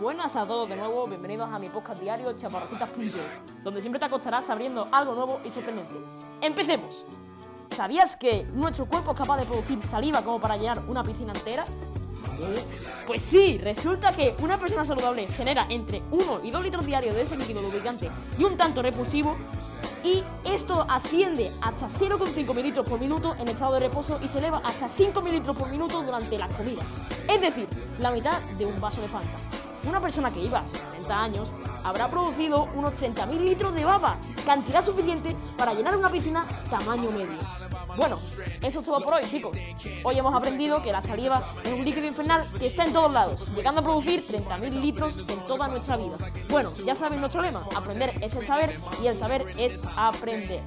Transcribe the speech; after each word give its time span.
Buenas 0.00 0.36
a 0.36 0.46
todos 0.46 0.68
de 0.68 0.76
nuevo, 0.76 1.06
bienvenidos 1.06 1.52
a 1.52 1.58
mi 1.58 1.68
podcast 1.68 2.00
diario 2.00 2.32
chaparrocitas.es, 2.36 3.62
donde 3.62 3.80
siempre 3.80 3.98
te 3.98 4.06
acostarás 4.06 4.48
abriendo 4.50 4.88
algo 4.92 5.14
nuevo 5.14 5.40
y 5.44 5.52
sorprendente. 5.52 5.96
¡Empecemos! 6.40 7.04
¿Sabías 7.70 8.16
que 8.16 8.44
nuestro 8.52 8.86
cuerpo 8.86 9.12
es 9.12 9.18
capaz 9.18 9.38
de 9.38 9.46
producir 9.46 9.82
saliva 9.82 10.22
como 10.22 10.40
para 10.40 10.56
llenar 10.56 10.78
una 10.88 11.02
piscina 11.02 11.32
entera? 11.32 11.64
Pues 13.06 13.22
sí, 13.22 13.58
resulta 13.58 14.12
que 14.12 14.34
una 14.40 14.58
persona 14.58 14.84
saludable 14.84 15.28
genera 15.28 15.66
entre 15.68 16.02
1 16.10 16.40
y 16.44 16.50
2 16.50 16.62
litros 16.62 16.86
diarios 16.86 17.14
de 17.14 17.22
ese 17.22 17.36
líquido 17.36 17.62
lubricante 17.62 18.10
y 18.38 18.44
un 18.44 18.56
tanto 18.56 18.82
repulsivo 18.82 19.36
y 20.04 20.22
esto 20.54 20.84
asciende 20.88 21.52
hasta 21.60 21.88
0,5 21.98 22.54
mililitros 22.54 22.86
por 22.88 23.00
minuto 23.00 23.34
en 23.38 23.48
estado 23.48 23.74
de 23.74 23.80
reposo 23.80 24.18
y 24.22 24.28
se 24.28 24.38
eleva 24.38 24.60
hasta 24.64 24.88
5 24.96 25.20
mililitros 25.20 25.56
por 25.56 25.68
minuto 25.68 26.02
durante 26.02 26.38
las 26.38 26.52
comidas. 26.54 26.86
Es 27.28 27.40
decir, 27.40 27.68
la 28.00 28.10
mitad 28.10 28.40
de 28.58 28.66
un 28.66 28.80
vaso 28.80 29.00
de 29.02 29.08
Fanta. 29.08 29.57
Una 29.84 30.00
persona 30.00 30.30
que 30.30 30.40
iba 30.40 30.64
60 30.68 31.22
años 31.22 31.48
habrá 31.84 32.10
producido 32.10 32.68
unos 32.74 32.92
30.000 32.94 33.38
litros 33.40 33.74
de 33.74 33.84
baba, 33.84 34.16
cantidad 34.44 34.84
suficiente 34.84 35.34
para 35.56 35.72
llenar 35.72 35.96
una 35.96 36.10
piscina 36.10 36.46
tamaño 36.68 37.10
medio. 37.10 37.38
Bueno, 37.96 38.18
eso 38.62 38.80
es 38.80 38.86
todo 38.86 39.00
por 39.00 39.14
hoy, 39.14 39.22
chicos. 39.28 39.56
Hoy 40.04 40.18
hemos 40.18 40.34
aprendido 40.34 40.82
que 40.82 40.92
la 40.92 41.02
saliva 41.02 41.48
es 41.64 41.72
un 41.72 41.84
líquido 41.84 42.06
infernal 42.06 42.44
que 42.58 42.66
está 42.66 42.84
en 42.84 42.92
todos 42.92 43.12
lados, 43.12 43.54
llegando 43.54 43.80
a 43.80 43.84
producir 43.84 44.20
30.000 44.26 44.70
litros 44.80 45.16
en 45.16 45.40
toda 45.46 45.68
nuestra 45.68 45.96
vida. 45.96 46.16
Bueno, 46.48 46.72
ya 46.84 46.94
saben 46.94 47.20
nuestro 47.20 47.40
lema, 47.40 47.62
aprender 47.74 48.14
es 48.20 48.34
el 48.34 48.46
saber 48.46 48.78
y 49.02 49.06
el 49.06 49.16
saber 49.16 49.46
es 49.56 49.82
aprender. 49.96 50.62